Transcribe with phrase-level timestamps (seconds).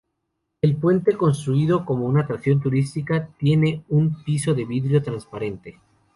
[0.63, 5.79] El puente, construido como atracción turística, tiene un piso de vidrio transparente.